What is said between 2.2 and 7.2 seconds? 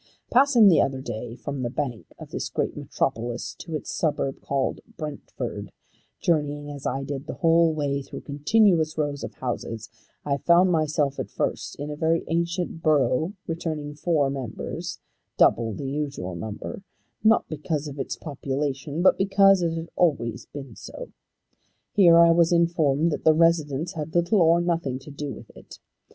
this great metropolis to its suburb called Brentford, journeying as I